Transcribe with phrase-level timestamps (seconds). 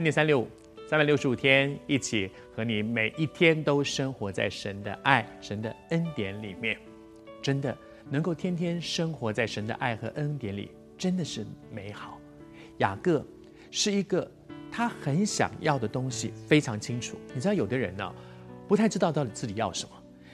[0.00, 0.48] 恩典三六五，
[0.88, 6.78] 三百六十五天，一起和你每一天都生活在神的爱、神的恩典里面。
[7.42, 7.76] 真的
[8.08, 12.18] 能够天天生活在神的爱和恩典里，真的是美好。
[12.78, 13.22] 雅各
[13.70, 14.26] 是一个
[14.72, 17.18] 他很想要的东西非常清楚。
[17.34, 18.10] 你知道，有的人呢，
[18.66, 19.92] 不太知道到底自己要什么。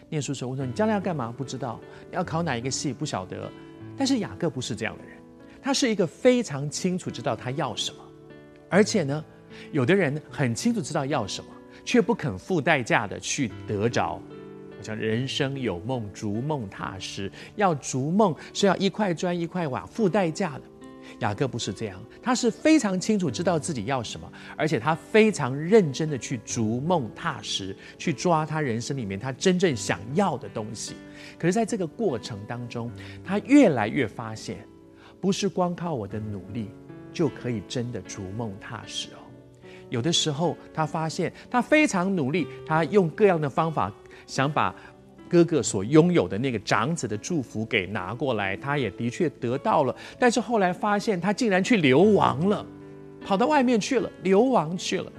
[0.08, 1.34] 念书时候，我说你将来要干嘛？
[1.36, 1.80] 不知道。
[2.12, 2.92] 要考哪一个系？
[2.92, 3.50] 不晓得。
[3.98, 5.19] 但是雅各不是这样的人，
[5.60, 7.98] 他是一个非常清楚知道他要什么，
[8.70, 9.24] 而且呢，
[9.73, 11.50] 有的人很清楚知道要什么，
[11.84, 14.20] 却不肯付代价的去得着。
[14.78, 17.30] 我想人生有梦，逐梦踏实。
[17.56, 20.62] 要逐梦是要一块砖一块瓦付代价的。
[21.20, 30.94] 雅各不是这样，他是非常清楚知道自己要什么，而且他非常认真的去逐梦踏实，去抓他人生里面他真正想要的东西。
[31.39, 32.91] 可是，在这个过程当中，
[33.24, 34.67] 他越来越发现，
[35.20, 36.70] 不是光靠我的努力
[37.12, 39.22] 就可以真的逐梦踏实哦。
[39.89, 43.92] 有的时候，他发现他非常努力，他用各样的方法
[44.27, 44.75] 想把。
[45.29, 49.92] 哥哥所拥有的那个长子的祝福给拿过来，他也的确得到了。
[50.20, 52.64] 但是后来发现，他竟然去流亡了，
[53.27, 55.11] 跑到外面去了，流亡去了。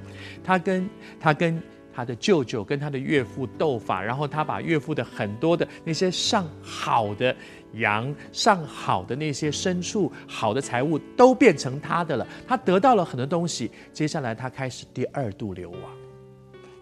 [0.42, 1.62] 他跟他跟
[1.98, 7.36] 他的舅舅跟他的岳父斗法，然后他把岳父的很多的那些上好的
[7.74, 12.28] 羊、上好的那些牲畜、好的财物都变成他的了。
[12.48, 13.72] 他得到了很多东西。
[13.92, 15.82] 接下来他开始第二度流亡，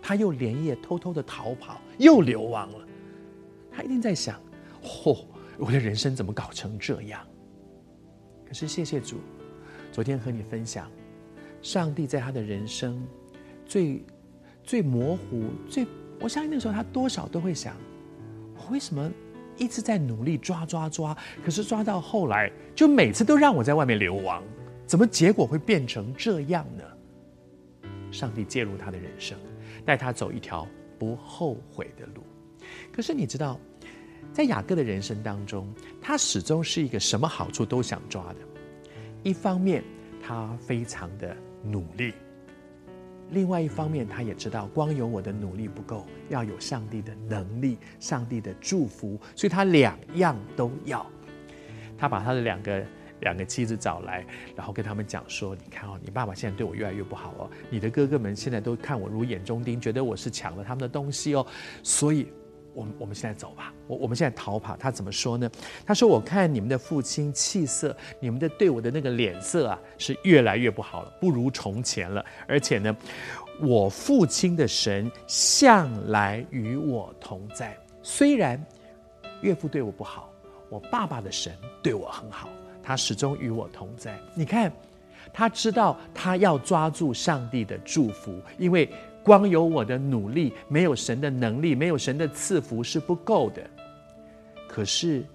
[0.02, 2.86] 他又连夜偷偷的逃跑，又流亡了。
[3.72, 4.38] 他一定在想：
[4.84, 5.24] 嚯，
[5.58, 7.26] 我的人生怎么搞成这样？
[8.46, 9.22] 可是谢谢主，
[9.94, 10.92] 昨天和你分享，
[11.62, 13.02] 上帝在他的人生
[13.66, 14.04] 最
[14.66, 15.86] 最模糊、最……
[16.20, 17.76] 我相信那时候他多少都会想：
[18.56, 19.12] 我为什么
[19.58, 21.16] 一直在努力抓抓抓？
[21.44, 24.42] 可是抓到后来，就每次都让我在外面流亡，
[24.88, 26.84] 怎么结果会变成这样呢？
[28.12, 29.38] 上帝介入他的人生，
[29.86, 30.66] 带他走一条
[30.98, 32.24] 不后悔的路。
[32.94, 33.60] 可是你知道，
[34.32, 35.68] 在雅各的人生当中，
[36.02, 38.40] 他始终是一个什么好处都想抓的。
[39.22, 39.84] 一方面，
[40.22, 42.12] 他非常的努力；
[43.32, 51.06] 另外一方面，他也知道光有我的努力不够，要有上帝的能力、上帝的祝福，所以他两样都要。
[51.98, 52.86] 他把他的两个
[53.22, 54.26] 两个妻子找来，
[54.56, 61.46] 然后跟他们讲说：“你看哦，你爸爸现在对我越来越不好哦，你的哥哥们现在都看我如眼中钉，觉得我是抢了他们的东西哦，
[61.84, 62.28] 所以。”
[62.76, 64.76] 我们我们现在走吧，我我们现在逃跑。
[64.76, 65.50] 他怎么说呢？
[65.86, 72.24] 他说：“我看你们的父亲气色，你们的对我的那个脸色啊，是越来越不好了，不如从前了。
[72.46, 72.96] 而且呢，
[73.62, 77.76] 我父亲的神向来与我同在。
[78.04, 78.62] 虽然
[79.42, 80.30] 岳父对我不好，
[80.70, 82.50] 我爸爸的神对我很好，
[82.84, 84.20] 他始终与我同在。
[84.36, 84.70] 你看，
[85.32, 88.90] 他知道他要抓住上帝的祝福，因为。”
[89.26, 93.68] 光有我的努力，没有神的能力，没有神的赐福是不够的。
[94.70, 95.26] 可是，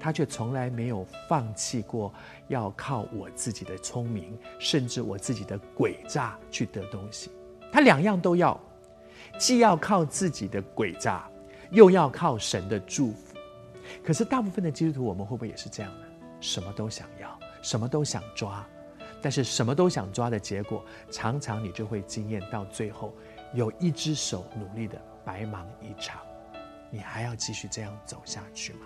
[0.00, 2.12] 他却从来没有放弃过
[2.48, 7.30] 要靠我自己的聪明，甚至我自己的诡诈去得东西。
[7.70, 8.60] 他两样都要，
[9.38, 11.30] 既要靠自己的诡诈，
[11.70, 13.36] 又要靠神的祝福。
[14.02, 16.06] 可是，大部分的基督徒，我们会不会也是这样呢？
[16.40, 18.66] 什么都想要，什么都想抓。
[19.20, 23.12] 但是什么都想抓的结果，常常你就会惊艳到最后，
[23.54, 26.20] 有一只手努力的白忙一场，
[26.90, 28.80] 你还要继续这样走下去吗？